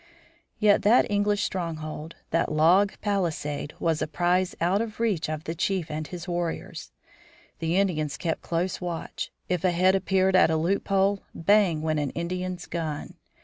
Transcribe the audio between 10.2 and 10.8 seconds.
at a